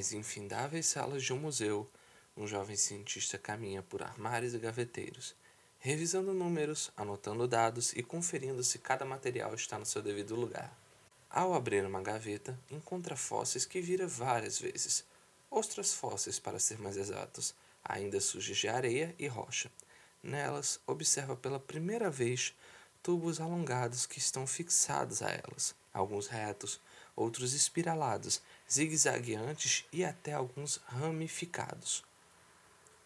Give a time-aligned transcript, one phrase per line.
[0.00, 1.86] Nas infindáveis salas de um museu,
[2.34, 5.34] um jovem cientista caminha por armários e gaveteiros,
[5.78, 10.74] revisando números, anotando dados e conferindo se cada material está no seu devido lugar.
[11.28, 15.04] Ao abrir uma gaveta, encontra fósseis que vira várias vezes,
[15.50, 19.70] ostras fósseis para ser mais exatos, ainda sujas de areia e rocha.
[20.22, 22.54] Nelas, observa pela primeira vez
[23.02, 26.80] tubos alongados que estão fixados a elas, alguns retos,
[27.20, 32.02] outros espiralados, zigue-zagueantes e até alguns ramificados.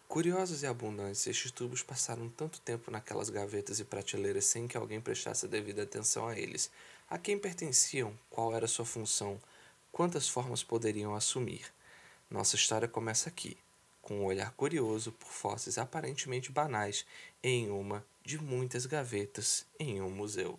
[0.06, 5.00] Curiosos e abundantes, estes tubos passaram tanto tempo naquelas gavetas e prateleiras sem que alguém
[5.00, 6.70] prestasse a devida atenção a eles.
[7.10, 8.16] A quem pertenciam?
[8.30, 9.40] Qual era sua função?
[9.90, 11.72] Quantas formas poderiam assumir?
[12.30, 13.56] Nossa história começa aqui,
[14.00, 17.04] com um olhar curioso por fósseis aparentemente banais
[17.42, 20.58] em uma de muitas gavetas em um museu.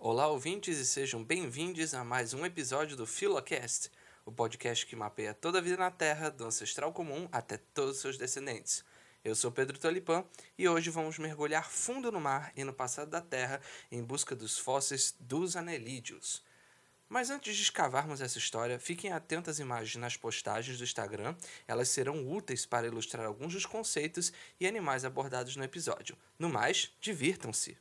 [0.00, 3.90] Olá, ouvintes, e sejam bem-vindos a mais um episódio do Philocast,
[4.24, 8.00] o podcast que mapeia toda a vida na Terra, do ancestral comum até todos os
[8.00, 8.84] seus descendentes.
[9.24, 10.24] Eu sou Pedro Tolipan
[10.56, 13.60] e hoje vamos mergulhar fundo no mar e no passado da Terra
[13.90, 16.44] em busca dos fósseis dos anelídeos.
[17.08, 21.34] Mas antes de escavarmos essa história, fiquem atentos às imagens nas postagens do Instagram,
[21.66, 26.16] elas serão úteis para ilustrar alguns dos conceitos e animais abordados no episódio.
[26.38, 27.76] No mais, divirtam-se!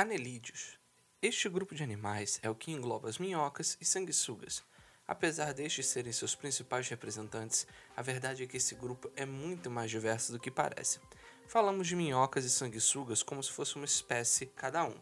[0.00, 0.78] Anelídeos.
[1.20, 4.64] Este grupo de animais é o que engloba as minhocas e sanguessugas.
[5.06, 9.90] Apesar destes serem seus principais representantes, a verdade é que esse grupo é muito mais
[9.90, 11.00] diverso do que parece.
[11.46, 14.96] Falamos de minhocas e sanguessugas como se fosse uma espécie cada um.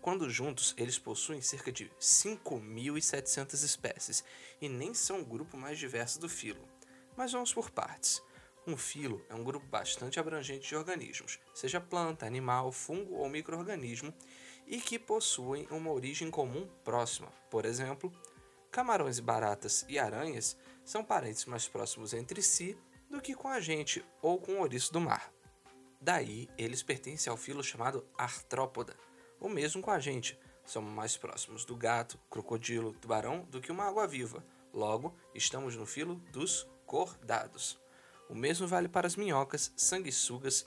[0.00, 4.24] Quando juntos, eles possuem cerca de 5.700 espécies
[4.60, 6.68] e nem são o grupo mais diverso do filo.
[7.16, 8.20] Mas vamos por partes.
[8.64, 14.14] Um filo é um grupo bastante abrangente de organismos, seja planta, animal, fungo ou microorganismo,
[14.66, 17.28] e que possuem uma origem comum próxima.
[17.50, 18.12] Por exemplo,
[18.70, 22.78] camarões e baratas e aranhas são parentes mais próximos entre si
[23.10, 25.32] do que com a gente ou com o ouriço do mar.
[26.00, 28.96] Daí, eles pertencem ao filo chamado artrópoda,
[29.40, 30.38] o mesmo com a gente.
[30.64, 34.44] Somos mais próximos do gato, crocodilo, tubarão do que uma água-viva.
[34.72, 37.81] Logo, estamos no filo dos cordados.
[38.32, 40.64] O mesmo vale para as minhocas, sanguessugas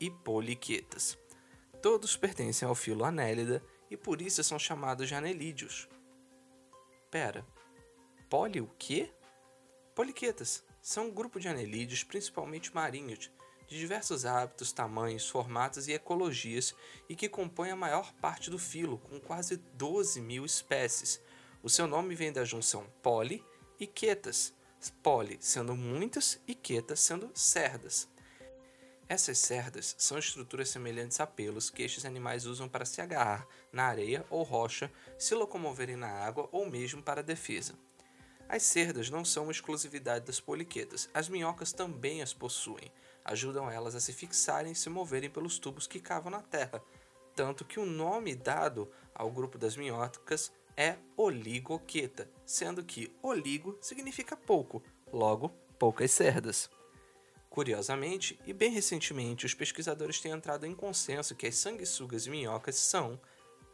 [0.00, 1.16] e poliquetas.
[1.80, 5.88] Todos pertencem ao filo Anélida e por isso são chamados de anelídeos.
[7.08, 7.46] Pera,
[8.28, 9.08] poli o quê?
[9.94, 13.30] Poliquetas são um grupo de anelídeos, principalmente marinhos,
[13.68, 16.74] de diversos hábitos, tamanhos, formatos e ecologias
[17.08, 21.22] e que compõem a maior parte do filo, com quase 12 mil espécies.
[21.62, 23.44] O seu nome vem da junção poli
[23.78, 24.52] e quetas,
[24.88, 28.08] poli sendo muitas e queta sendo cerdas.
[29.08, 33.86] Essas cerdas são estruturas semelhantes a pelos que estes animais usam para se agarrar na
[33.86, 37.74] areia ou rocha, se locomoverem na água ou mesmo para defesa.
[38.48, 42.92] As cerdas não são uma exclusividade das poliquetas, as minhocas também as possuem,
[43.24, 46.80] ajudam elas a se fixarem e se moverem pelos tubos que cavam na terra,
[47.34, 54.36] tanto que o nome dado ao grupo das minhocas é oligoqueta, sendo que oligo significa
[54.36, 54.82] pouco,
[55.12, 56.70] logo, poucas cerdas.
[57.48, 62.76] Curiosamente, e bem recentemente, os pesquisadores têm entrado em consenso que as sanguessugas e minhocas
[62.76, 63.20] são,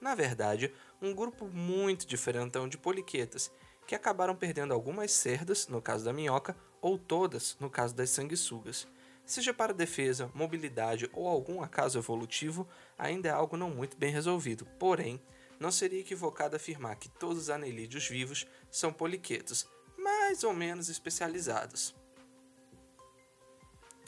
[0.00, 3.52] na verdade, um grupo muito diferentão de poliquetas,
[3.86, 8.86] que acabaram perdendo algumas cerdas, no caso da minhoca, ou todas, no caso das sanguessugas.
[9.24, 12.66] Seja para defesa, mobilidade ou algum acaso evolutivo,
[12.96, 15.20] ainda é algo não muito bem resolvido, porém,
[15.58, 21.94] não seria equivocado afirmar que todos os anelídeos vivos são poliquetos, mais ou menos especializados.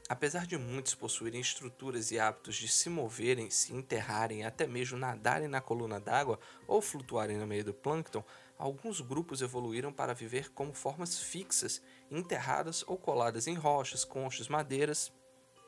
[0.08, 5.48] Apesar de muitos possuírem estruturas e hábitos de se moverem, se enterrarem, até mesmo nadarem
[5.48, 8.24] na coluna d'água ou flutuarem no meio do plâncton,
[8.56, 15.12] alguns grupos evoluíram para viver como formas fixas, enterradas ou coladas em rochas, conchas, madeiras.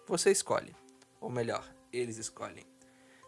[0.09, 0.75] Você escolhe.
[1.21, 2.70] Ou melhor, eles escolhem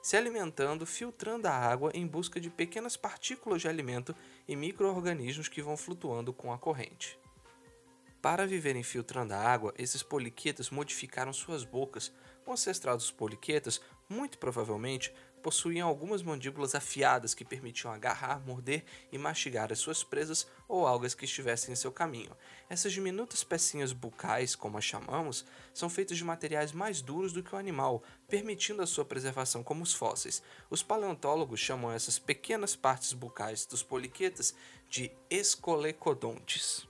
[0.02, 4.14] se alimentando, filtrando a água em busca de pequenas partículas de alimento
[4.49, 7.19] e micro-organismos que vão flutuando com a corrente.
[8.20, 12.12] Para viverem filtrando a água, esses poliquetas modificaram suas bocas.
[12.46, 19.19] O ancestral dos poliquetas, muito provavelmente, possuíam algumas mandíbulas afiadas que permitiam agarrar, morder e
[19.19, 22.35] mastigar as suas presas ou algas que estivessem em seu caminho.
[22.71, 25.44] Essas diminutas pecinhas bucais, como as chamamos,
[25.75, 29.83] são feitas de materiais mais duros do que o animal, permitindo a sua preservação como
[29.83, 30.43] os fósseis.
[30.71, 34.55] Os paleontólogos chamam essas pequenas partes bucais dos poliquetas
[34.88, 36.87] de escolecodontes.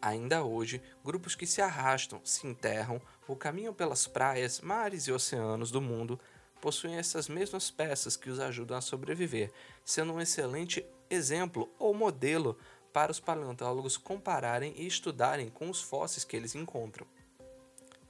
[0.00, 5.70] Ainda hoje, grupos que se arrastam, se enterram ou caminham pelas praias, mares e oceanos
[5.70, 6.20] do mundo
[6.60, 9.52] possuem essas mesmas peças que os ajudam a sobreviver,
[9.84, 12.58] sendo um excelente exemplo ou modelo
[12.92, 17.06] para os paleontólogos compararem e estudarem com os fósseis que eles encontram.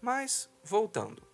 [0.00, 1.26] Mas, voltando.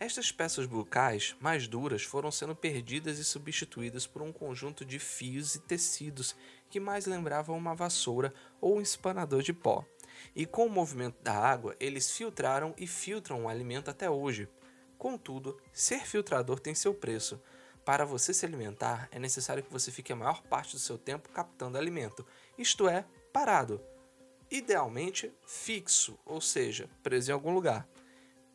[0.00, 5.56] Estas peças bucais mais duras foram sendo perdidas e substituídas por um conjunto de fios
[5.56, 6.36] e tecidos
[6.70, 9.84] que mais lembravam uma vassoura ou um espanador de pó.
[10.36, 14.48] E com o movimento da água, eles filtraram e filtram o alimento até hoje,
[14.98, 17.40] Contudo, ser filtrador tem seu preço.
[17.84, 21.30] Para você se alimentar, é necessário que você fique a maior parte do seu tempo
[21.30, 22.26] captando alimento,
[22.58, 23.80] isto é, parado.
[24.50, 27.88] Idealmente fixo, ou seja, preso em algum lugar.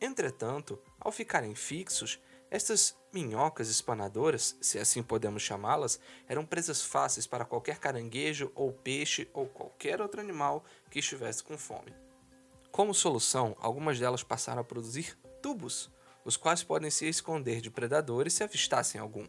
[0.00, 2.20] Entretanto, ao ficarem fixos,
[2.50, 5.98] estas minhocas espanadoras, se assim podemos chamá-las,
[6.28, 11.56] eram presas fáceis para qualquer caranguejo ou peixe ou qualquer outro animal que estivesse com
[11.56, 11.92] fome.
[12.70, 15.90] Como solução, algumas delas passaram a produzir tubos,
[16.24, 19.26] os quais podem se esconder de predadores se avistassem algum.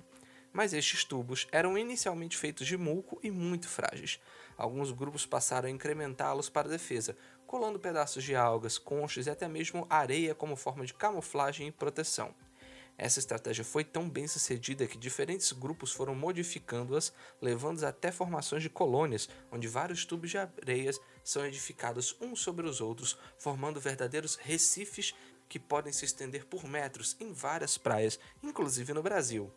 [0.53, 4.19] Mas estes tubos eram inicialmente feitos de muco e muito frágeis.
[4.57, 7.15] Alguns grupos passaram a incrementá-los para defesa,
[7.45, 12.33] colando pedaços de algas, conchas e até mesmo areia como forma de camuflagem e proteção.
[12.97, 17.12] Essa estratégia foi tão bem sucedida que diferentes grupos foram modificando-as,
[17.42, 22.80] levando-as até formações de colônias, onde vários tubos de areias são edificados uns sobre os
[22.80, 25.13] outros, formando verdadeiros recifes
[25.47, 29.51] que podem se estender por metros em várias praias, inclusive no Brasil.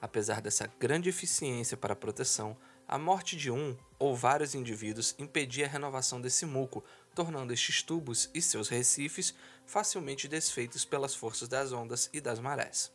[0.00, 5.64] Apesar dessa grande eficiência para a proteção, a morte de um ou vários indivíduos impedia
[5.64, 6.84] a renovação desse muco,
[7.14, 9.34] tornando estes tubos e seus recifes
[9.64, 12.92] facilmente desfeitos pelas forças das ondas e das marés.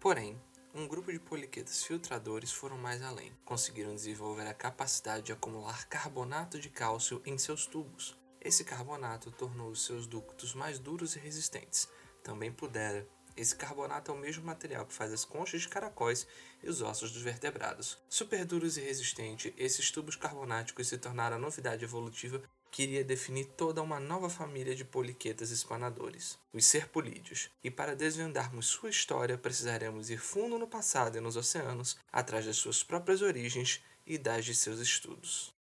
[0.00, 0.40] Porém,
[0.74, 3.32] um grupo de poliquetas filtradores foram mais além.
[3.44, 9.70] Conseguiram desenvolver a capacidade de acumular carbonato de cálcio em seus tubos, esse carbonato tornou
[9.70, 11.88] os seus ductos mais duros e resistentes.
[12.22, 13.06] Também pudera.
[13.36, 16.26] Esse carbonato é o mesmo material que faz as conchas de caracóis
[16.62, 17.98] e os ossos dos vertebrados.
[18.08, 23.46] Super duros e resistentes, esses tubos carbonáticos se tornaram a novidade evolutiva que iria definir
[23.56, 27.50] toda uma nova família de poliquetas espanadores, os serpulídeos.
[27.64, 32.56] E para desvendarmos sua história, precisaremos ir fundo no passado e nos oceanos, atrás das
[32.56, 35.55] suas próprias origens e das de seus estudos.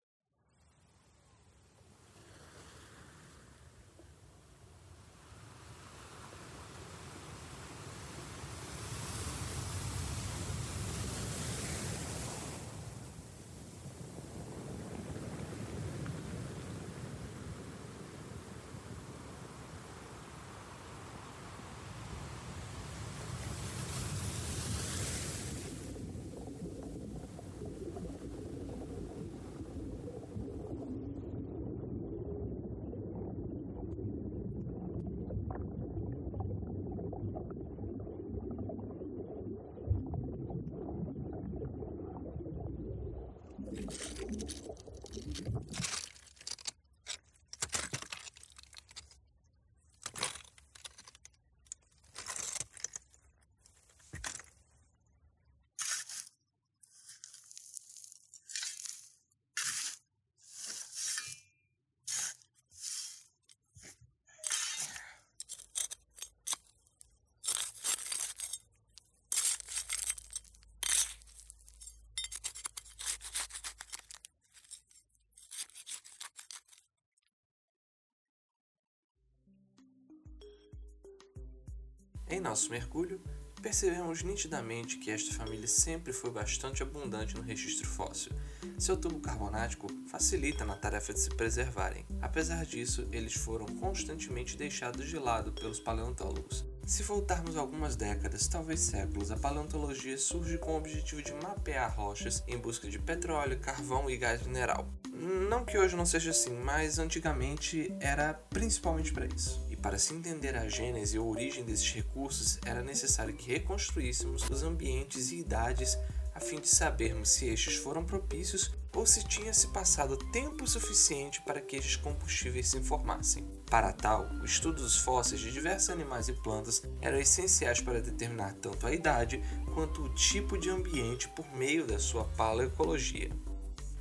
[82.33, 83.21] Em nosso mergulho,
[83.61, 88.31] percebemos nitidamente que esta família sempre foi bastante abundante no registro fóssil.
[88.79, 92.03] Seu tubo carbonático facilita na tarefa de se preservarem.
[92.19, 96.65] Apesar disso, eles foram constantemente deixados de lado pelos paleontólogos.
[96.87, 102.43] Se voltarmos algumas décadas, talvez séculos, a paleontologia surge com o objetivo de mapear rochas
[102.47, 104.87] em busca de petróleo, carvão e gás mineral.
[105.13, 109.62] Não que hoje não seja assim, mas antigamente era principalmente para isso.
[109.83, 115.29] Para se entender a gênese ou origem desses recursos, era necessário que reconstruíssemos os ambientes
[115.33, 115.97] e idades
[116.33, 121.41] a fim de sabermos se estes foram propícios ou se tinha se passado tempo suficiente
[121.41, 123.45] para que estes combustíveis se formassem.
[123.69, 128.53] Para tal, o estudo dos fósseis de diversos animais e plantas eram essenciais para determinar
[128.53, 133.29] tanto a idade quanto o tipo de ambiente por meio da sua paleoecologia.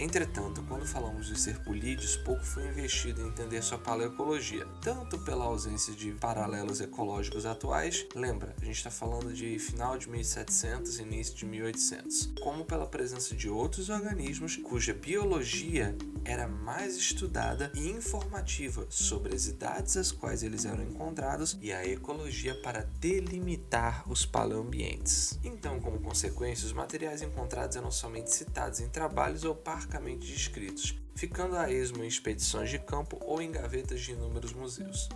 [0.03, 5.95] Entretanto, quando falamos de serpulídeos, pouco foi investido em entender sua paleoecologia, tanto pela ausência
[5.95, 11.37] de paralelos ecológicos atuais, lembra, a gente está falando de final de 1700 e início
[11.37, 18.85] de 1800, como pela presença de outros organismos cuja biologia era mais estudada e informativa
[18.91, 25.39] sobre as idades às quais eles eram encontrados e a ecologia para delimitar os paleoambientes.
[25.45, 29.55] Então, como consequência, os materiais encontrados eram somente citados em trabalhos ou
[29.93, 35.07] parcamente descritos, ficando a esmo em expedições de campo ou em gavetas de inúmeros museus.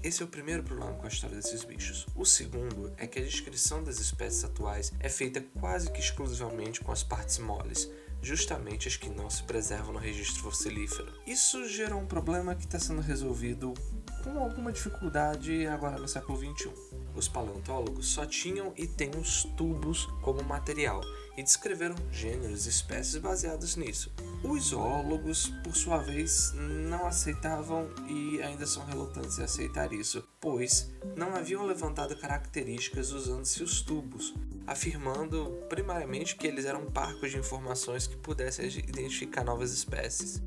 [0.00, 2.06] Esse é o primeiro problema com a história desses bichos.
[2.14, 6.92] O segundo é que a descrição das espécies atuais é feita quase que exclusivamente com
[6.92, 7.90] as partes moles,
[8.22, 11.12] justamente as que não se preservam no registro fossilífero.
[11.26, 13.74] Isso gerou um problema que está sendo resolvido
[14.22, 16.89] com alguma dificuldade agora no século XXI.
[17.20, 21.02] Os paleontólogos só tinham e têm os tubos como material
[21.36, 24.10] e descreveram gêneros e espécies baseados nisso.
[24.42, 30.90] Os zoólogos, por sua vez, não aceitavam e ainda são relutantes em aceitar isso, pois
[31.14, 34.32] não haviam levantado características usando-se os tubos,
[34.66, 40.42] afirmando primariamente que eles eram parcos de informações que pudessem identificar novas espécies.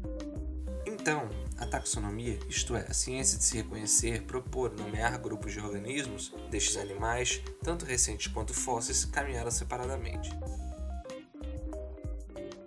[1.04, 6.34] Então, a taxonomia, isto é, a ciência de se reconhecer, propor, nomear grupos de organismos
[6.50, 10.30] destes animais, tanto recentes quanto fósseis, caminharam separadamente.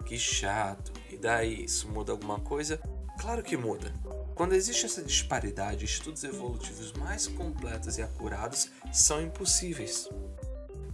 [0.05, 0.93] Que chato!
[1.11, 2.79] E daí, isso muda alguma coisa?
[3.19, 3.91] Claro que muda!
[4.35, 10.11] Quando existe essa disparidade, estudos evolutivos mais completos e acurados são impossíveis.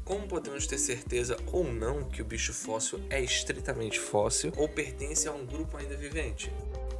[0.04, 5.26] Como podemos ter certeza ou não que o bicho fóssil é estritamente fóssil ou pertence
[5.26, 6.52] a um grupo ainda vivente?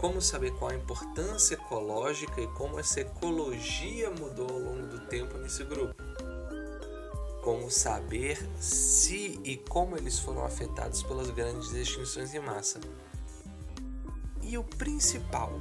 [0.03, 5.39] Como saber qual a importância ecológica e como essa ecologia mudou ao longo do tempo
[5.39, 5.95] nesse grupo?
[7.41, 12.81] Como saber se e como eles foram afetados pelas grandes extinções em massa?
[14.43, 15.53] E o principal,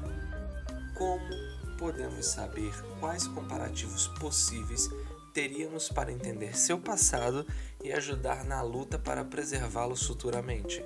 [0.97, 4.89] como podemos saber quais comparativos possíveis
[5.35, 7.45] teríamos para entender seu passado
[7.83, 10.83] e ajudar na luta para preservá-los futuramente.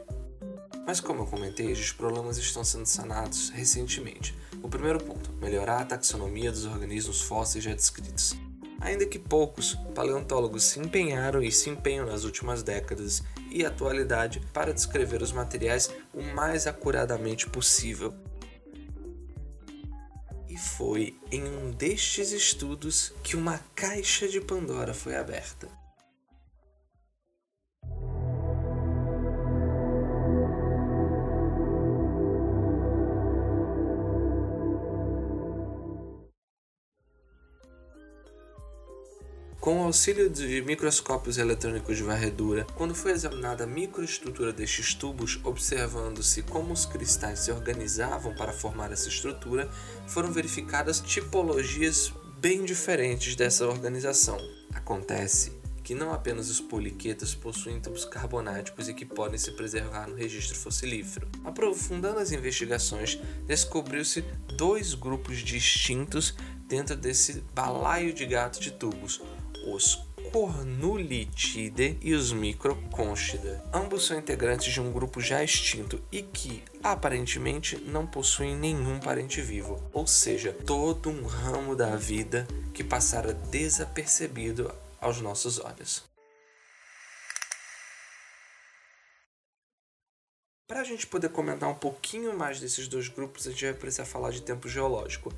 [0.85, 4.37] Mas como eu comentei, os problemas estão sendo sanados recentemente.
[4.61, 8.35] O primeiro ponto, melhorar a taxonomia dos organismos fósseis já descritos.
[8.79, 14.73] Ainda que poucos, paleontólogos se empenharam e se empenham nas últimas décadas e atualidade para
[14.73, 18.13] descrever os materiais o mais acuradamente possível
[20.55, 25.67] e foi em um destes estudos que uma caixa de Pandora foi aberta.
[39.65, 45.39] Com o auxílio de microscópios eletrônicos de varredura, quando foi examinada a microestrutura destes tubos,
[45.43, 49.67] observando-se como os cristais se organizavam para formar essa estrutura,
[50.05, 54.37] foram verificadas tipologias bem diferentes dessa organização.
[54.71, 55.51] Acontece
[55.83, 60.57] que não apenas os poliquetos possuem tubos carbonáticos e que podem se preservar no registro
[60.57, 61.27] fossilífero.
[61.43, 64.23] Aprofundando as investigações, descobriu-se
[64.57, 66.35] dois grupos distintos
[66.67, 69.21] dentro desse balaio de gato de tubos,
[69.65, 73.63] os Cornulitidae e os Microconchida.
[73.73, 79.41] Ambos são integrantes de um grupo já extinto e que, aparentemente, não possuem nenhum parente
[79.41, 86.03] vivo, ou seja, todo um ramo da vida que passara desapercebido aos nossos olhos.
[90.67, 94.03] Para a gente poder comentar um pouquinho mais desses dois grupos, a gente vai precisar
[94.03, 95.31] falar de tempo geológico.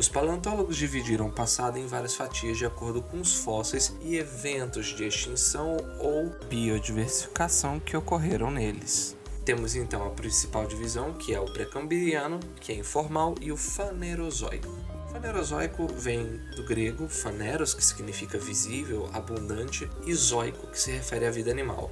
[0.00, 4.96] Os paleontólogos dividiram o passado em várias fatias de acordo com os fósseis e eventos
[4.96, 9.14] de extinção ou biodiversificação que ocorreram neles.
[9.44, 14.74] Temos então a principal divisão, que é o pré-cambriano, que é informal, e o fanerozoico.
[15.12, 21.30] Fanerozoico vem do grego faneros, que significa visível, abundante, e zoico, que se refere à
[21.30, 21.90] vida animal.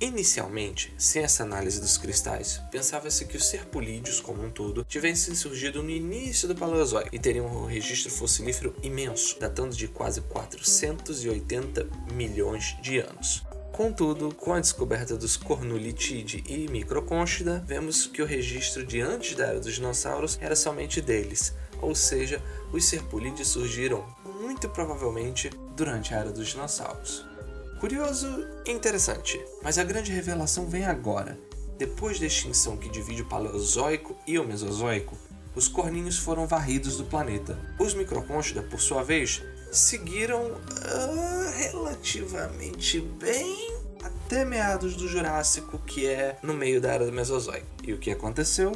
[0.01, 5.83] Inicialmente, sem essa análise dos cristais, pensava-se que os serpulídeos como um todo tivessem surgido
[5.83, 12.79] no início do Paleozoico e teriam um registro fossilífero imenso, datando de quase 480 milhões
[12.81, 13.45] de anos.
[13.73, 19.49] Contudo, com a descoberta dos Cornulitide e Microconchida, vemos que o registro de antes da
[19.49, 21.53] era dos dinossauros era somente deles,
[21.83, 22.43] ou seja,
[22.73, 24.07] os serpulídeos surgiram
[24.41, 27.30] muito provavelmente durante a era dos dinossauros.
[27.81, 31.39] Curioso e interessante, mas a grande revelação vem agora.
[31.79, 35.17] Depois da extinção que divide o Paleozoico e o Mesozoico,
[35.57, 37.59] os corninhos foram varridos do planeta.
[37.79, 46.37] Os microcônchida, por sua vez, seguiram uh, relativamente bem até meados do Jurássico, que é
[46.43, 47.67] no meio da era do Mesozoico.
[47.83, 48.73] E o que aconteceu?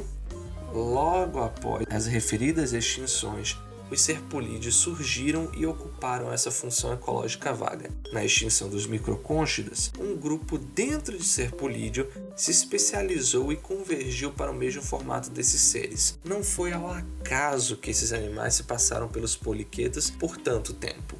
[0.73, 3.55] Logo após as referidas extinções,
[3.89, 7.91] os serpulídeos surgiram e ocuparam essa função ecológica vaga.
[8.11, 14.55] Na extinção dos microcônchidas, um grupo dentro de serpulídeo se especializou e convergiu para o
[14.55, 16.17] mesmo formato desses seres.
[16.23, 21.15] Não foi ao acaso que esses animais se passaram pelos poliquetas por tanto tempo.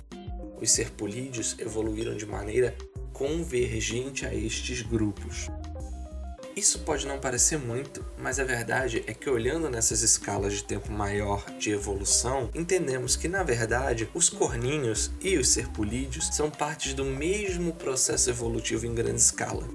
[0.62, 2.75] Os serpulídeos evoluíram de maneira
[3.13, 5.49] convergente a estes grupos.
[6.56, 10.89] Isso pode não parecer muito, mas a verdade é que olhando nessas escalas de tempo
[10.89, 17.04] maior de evolução, entendemos que na verdade os corninhos e os serpulídeos são partes do
[17.04, 19.68] mesmo processo evolutivo em grande escala.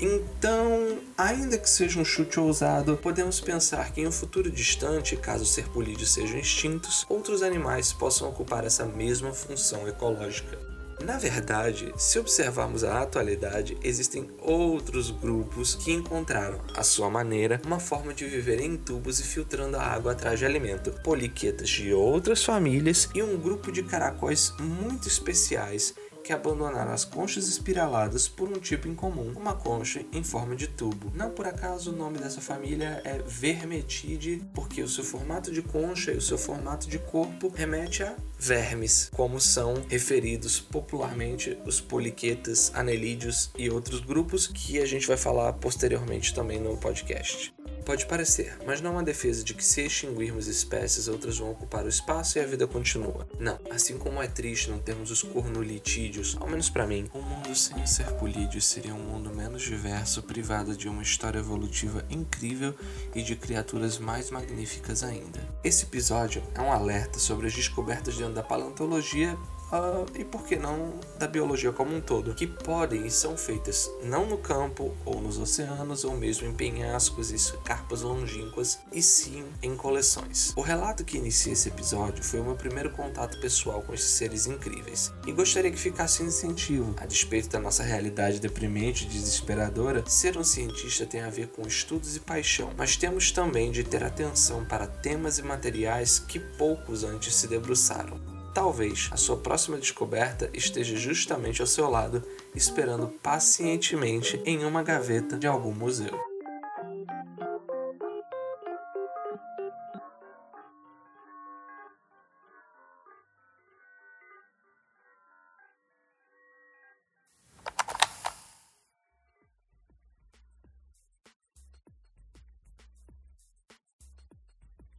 [0.00, 5.44] Então, ainda que seja um chute ousado, podemos pensar que em um futuro distante, caso
[5.44, 10.75] os serpulídeos sejam extintos, outros animais possam ocupar essa mesma função ecológica.
[11.04, 17.78] Na verdade, se observarmos a atualidade, existem outros grupos que encontraram, à sua maneira, uma
[17.78, 22.44] forma de viver em tubos e filtrando a água atrás de alimento, poliquetas de outras
[22.44, 25.94] famílias e um grupo de caracóis muito especiais
[26.26, 31.12] que abandonaram as conchas espiraladas por um tipo incomum, uma concha em forma de tubo.
[31.14, 36.10] Não por acaso o nome dessa família é Vermetide, porque o seu formato de concha
[36.10, 42.72] e o seu formato de corpo remete a vermes, como são referidos popularmente os poliquetas,
[42.74, 47.55] anelídeos e outros grupos que a gente vai falar posteriormente também no podcast.
[47.86, 51.88] Pode parecer, mas não há defesa de que se extinguirmos espécies, outras vão ocupar o
[51.88, 53.28] espaço e a vida continua.
[53.38, 57.54] Não, assim como é triste não termos os cornulitídeos, ao menos para mim, um mundo
[57.54, 62.74] sem os serpulídeos seria um mundo menos diverso, privado de uma história evolutiva incrível
[63.14, 65.38] e de criaturas mais magníficas ainda.
[65.62, 69.38] Esse episódio é um alerta sobre as descobertas dentro da paleontologia
[69.72, 73.90] Uh, e por que não da biologia como um todo, que podem e são feitas
[74.02, 79.44] não no campo ou nos oceanos ou mesmo em penhascos e carpas longínquas, e sim
[79.62, 80.52] em coleções.
[80.56, 84.46] O relato que inicia esse episódio foi o meu primeiro contato pessoal com esses seres
[84.46, 90.04] incríveis, e gostaria que ficasse um incentivo, a despeito da nossa realidade deprimente e desesperadora,
[90.06, 94.04] ser um cientista tem a ver com estudos e paixão, mas temos também de ter
[94.04, 98.35] atenção para temas e materiais que poucos antes se debruçaram.
[98.56, 105.36] Talvez a sua próxima descoberta esteja justamente ao seu lado, esperando pacientemente em uma gaveta
[105.36, 106.18] de algum museu.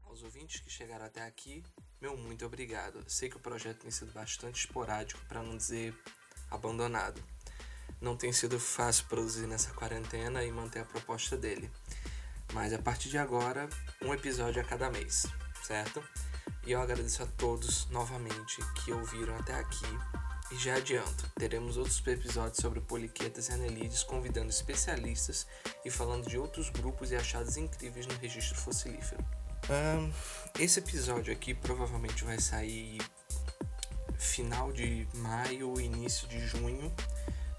[0.04, 1.64] Aos ouvintes que chegaram até aqui,
[2.00, 3.04] meu muito obrigado.
[3.08, 5.98] Sei que o projeto tem sido bastante esporádico, para não dizer
[6.50, 7.24] abandonado.
[8.00, 11.72] Não tem sido fácil produzir nessa quarentena e manter a proposta dele.
[12.54, 13.68] Mas a partir de agora,
[14.02, 15.26] um episódio a cada mês,
[15.64, 16.04] certo?
[16.66, 19.88] E eu agradeço a todos novamente que ouviram até aqui.
[20.52, 25.48] E já adianto, teremos outros episódios sobre poliquetas e anelídeos convidando especialistas
[25.84, 29.26] e falando de outros grupos e achados incríveis no registro fossilífero.
[29.70, 30.12] Um,
[30.60, 33.00] esse episódio aqui provavelmente vai sair
[34.18, 36.94] final de maio, início de junho,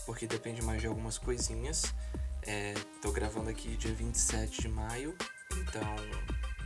[0.06, 1.94] porque depende mais de algumas coisinhas.
[2.42, 5.14] É, tô gravando aqui dia 27 de maio,
[5.52, 5.96] então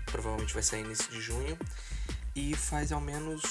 [0.07, 1.59] provavelmente vai sair início de junho.
[2.37, 3.43] E faz ao menos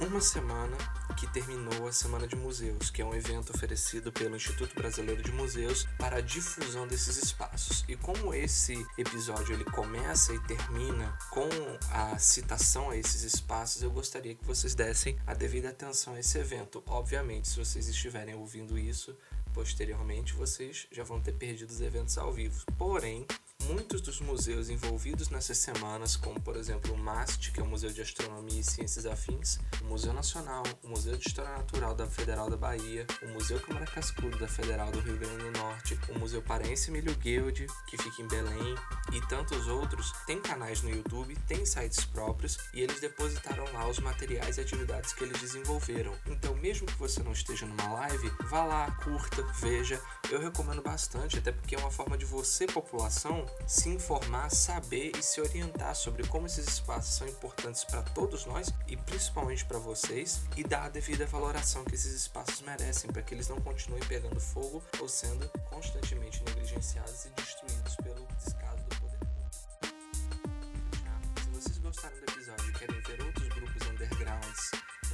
[0.00, 0.76] uma semana
[1.14, 5.32] que terminou a Semana de Museus, que é um evento oferecido pelo Instituto Brasileiro de
[5.32, 7.84] Museus para a difusão desses espaços.
[7.88, 11.48] E como esse episódio ele começa e termina com
[11.90, 16.38] a citação a esses espaços, eu gostaria que vocês dessem a devida atenção a esse
[16.38, 16.82] evento.
[16.86, 19.16] Obviamente, se vocês estiverem ouvindo isso
[19.52, 22.64] posteriormente, vocês já vão ter perdido os eventos ao vivo.
[22.76, 23.24] Porém,
[23.66, 27.90] Muitos dos museus envolvidos nessas semanas, como por exemplo o MAST, que é o Museu
[27.90, 32.50] de Astronomia e Ciências Afins, o Museu Nacional, o Museu de História Natural da Federal
[32.50, 36.42] da Bahia, o Museu Câmara Cascudo da Federal do Rio Grande do Norte, o Museu
[36.42, 38.74] Paraense Emílio Guild, que fica em Belém,
[39.12, 43.98] e tantos outros, têm canais no YouTube, têm sites próprios e eles depositaram lá os
[43.98, 46.14] materiais e atividades que eles desenvolveram.
[46.26, 50.00] Então, mesmo que você não esteja numa live, vá lá, curta, veja.
[50.30, 55.22] Eu recomendo bastante, até porque é uma forma de você, população, se informar, saber e
[55.22, 60.42] se orientar sobre como esses espaços são importantes para todos nós e principalmente para vocês
[60.56, 64.40] e dar a devida valoração que esses espaços merecem para que eles não continuem pegando
[64.40, 68.24] fogo ou sendo constantemente negligenciados e destruídos pelo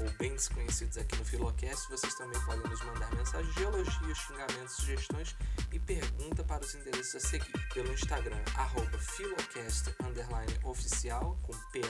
[0.00, 4.76] ou bem desconhecidos aqui no Filocast, vocês também podem nos mandar mensagens de elogios, xingamentos,
[4.76, 5.36] sugestões
[5.70, 11.84] e pergunta para os endereços a seguir pelo Instagram arroba filocast_oficial com PHY,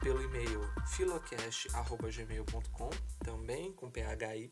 [0.00, 0.60] pelo e-mail
[0.96, 2.90] filocast@gmail.com
[3.24, 4.48] também com PHY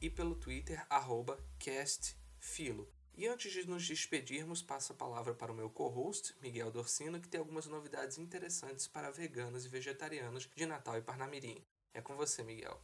[0.00, 2.88] e pelo Twitter arroba castfilo.
[3.16, 7.28] E antes de nos despedirmos, passo a palavra para o meu co-host, Miguel Dorcino, que
[7.28, 11.64] tem algumas novidades interessantes para veganos e vegetarianos de Natal e Parnamirim.
[11.96, 12.78] É com você, Miguel.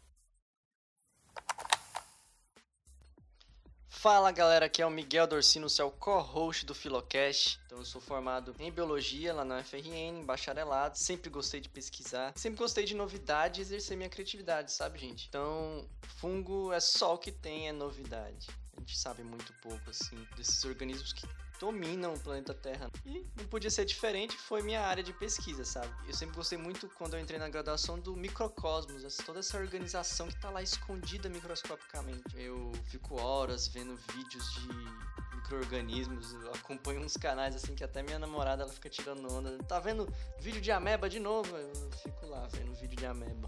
[3.87, 7.61] Fala galera, aqui é o Miguel Dorcino, seu co-host do Filocast.
[7.67, 10.97] Então eu sou formado em biologia lá na UFRN, bacharelado.
[10.97, 15.29] Sempre gostei de pesquisar, sempre gostei de novidade e exercer minha criatividade, sabe, gente?
[15.29, 18.49] Então, fungo é só o que tem, é novidade.
[18.75, 21.29] A gente sabe muito pouco assim desses organismos que
[21.63, 22.91] dominam o planeta Terra.
[23.07, 25.95] E não podia ser diferente, foi minha área de pesquisa, sabe?
[26.09, 30.41] Eu sempre gostei muito, quando eu entrei na graduação, do microcosmos, toda essa organização que
[30.41, 32.25] tá lá escondida microscopicamente.
[32.35, 38.65] Eu fico horas vendo vídeos de micro-organismos, acompanho uns canais assim que até minha namorada
[38.65, 39.57] ela fica tirando onda.
[39.63, 41.57] Tá vendo vídeo de ameba de novo?
[41.57, 43.47] Eu fico lá vendo vídeo de ameba.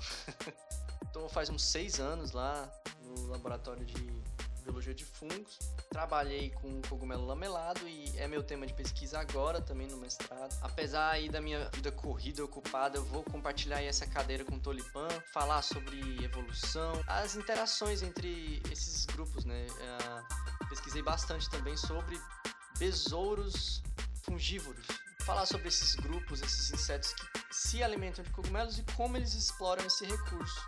[1.11, 2.73] então faz uns seis anos lá
[3.03, 4.23] no laboratório de
[4.65, 5.59] biologia de fungos.
[5.91, 10.57] Trabalhei com cogumelo lamelado e é meu tema de pesquisa agora também no mestrado.
[10.63, 15.09] Apesar aí da minha vida corrida ocupada, eu vou compartilhar essa cadeira com o Tolipan,
[15.33, 19.67] falar sobre evolução, as interações entre esses grupos, né?
[19.71, 22.19] Uh, pesquisei bastante também sobre
[22.79, 23.83] besouros
[24.23, 24.87] fungívoros.
[25.21, 29.85] Falar sobre esses grupos, esses insetos que se alimentam de cogumelos e como eles exploram
[29.87, 30.61] esse recurso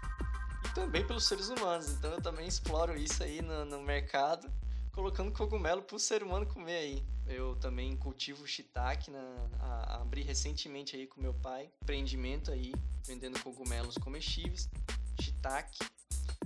[0.76, 1.88] também pelos seres humanos.
[1.88, 4.52] Então eu também exploro isso aí no, no mercado,
[4.92, 7.06] colocando cogumelo para o ser humano comer aí.
[7.26, 9.18] Eu também cultivo shiitake, na,
[9.58, 12.74] a, abri recentemente aí com meu pai, empreendimento aí,
[13.06, 14.68] vendendo cogumelos comestíveis,
[15.18, 15.78] shiitake.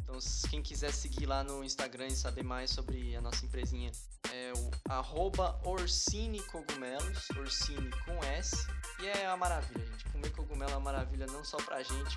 [0.00, 0.16] Então
[0.48, 3.90] quem quiser seguir lá no Instagram e saber mais sobre a nossa empresinha,
[4.32, 8.64] é o arroba Orsini Cogumelos, Orsini com S.
[9.00, 10.04] E é uma maravilha, gente.
[10.12, 12.16] Comer cogumelo é uma maravilha não só pra gente,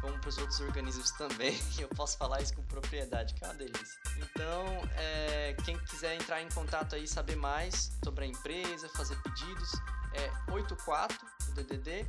[0.00, 1.58] como para os outros organismos também.
[1.78, 4.00] Eu posso falar isso com propriedade, que é uma delícia.
[4.18, 4.64] Então,
[4.96, 9.72] é, quem quiser entrar em contato aí, saber mais sobre a empresa, fazer pedidos,
[10.14, 11.18] é 84
[11.54, 12.06] DDD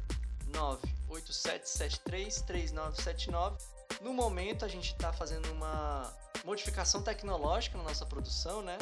[1.10, 3.58] 987733979.
[4.02, 6.14] No momento, a gente está fazendo uma
[6.46, 8.78] modificação tecnológica na nossa produção, né?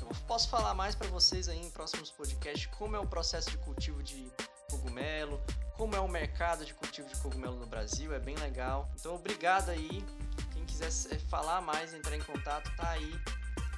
[0.00, 3.56] Eu posso falar mais para vocês aí em próximos podcasts como é o processo de
[3.58, 4.30] cultivo de
[4.70, 5.40] cogumelo,
[5.76, 8.90] como é o mercado de cultivo de cogumelo no Brasil, é bem legal.
[8.98, 10.04] Então, obrigado aí.
[10.52, 10.90] Quem quiser
[11.28, 13.14] falar mais, entrar em contato, tá aí.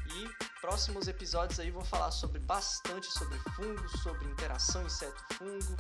[0.07, 0.29] E
[0.61, 5.77] próximos episódios aí vou falar sobre bastante sobre fungos, sobre interação inseto-fungo.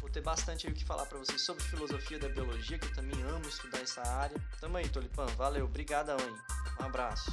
[0.00, 2.94] Vou ter bastante aí o que falar para vocês sobre filosofia da biologia, que eu
[2.94, 4.36] também amo estudar essa área.
[4.60, 5.26] Tamo aí, Tolipan.
[5.36, 6.38] Valeu, obrigado, Anne.
[6.80, 7.30] Um abraço.